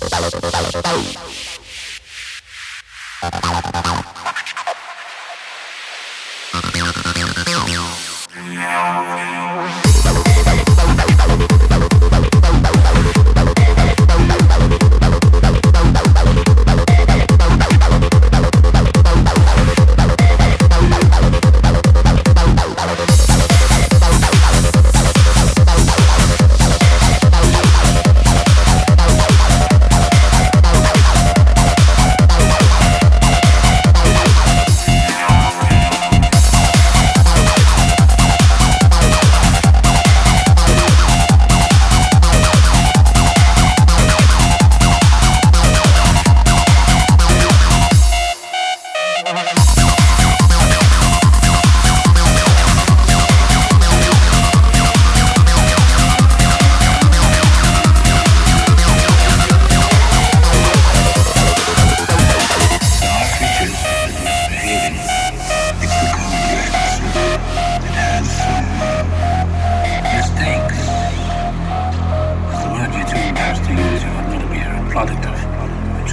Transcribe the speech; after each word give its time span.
total, 0.00 0.30
total, 0.30 0.72
total. 0.72 1.53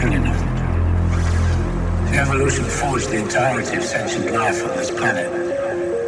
The 0.02 0.18
evolution 2.18 2.66
forged 2.66 3.12
the 3.12 3.18
entirety 3.18 3.78
of 3.78 3.84
sentient 3.84 4.34
life 4.34 4.64
on 4.66 4.76
this 4.76 4.90
planet 4.90 5.32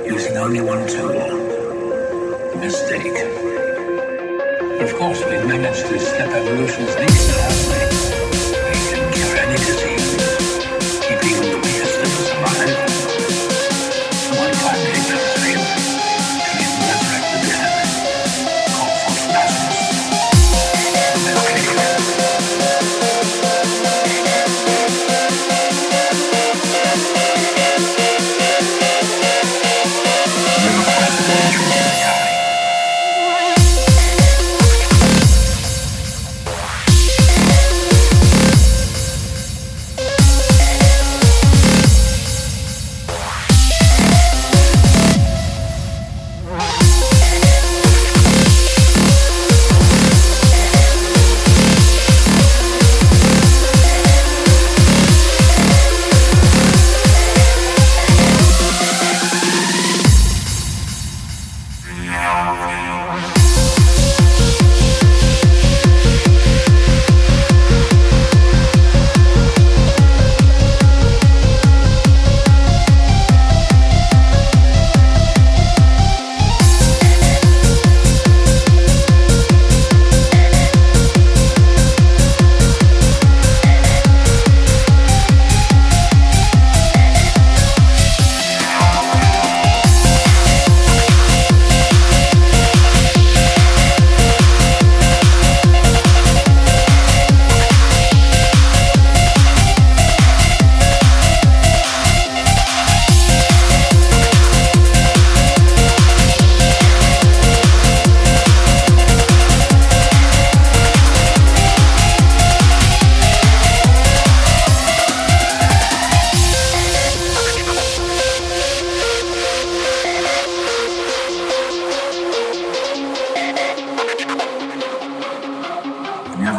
using 0.07 0.35
only 0.35 0.61
one 0.61 0.87
tool, 0.87 1.13
mistake. 2.57 3.05
Of 4.81 4.95
course, 4.95 5.23
we 5.25 5.37
managed 5.45 5.85
to 5.85 5.99
step 5.99 6.29
evolution's 6.29 6.95
next 6.95 7.52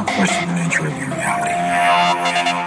question 0.04 0.48
the 0.48 0.54
nature 0.54 0.86
of 0.86 0.96
your 0.98 1.10
reality. 1.10 2.63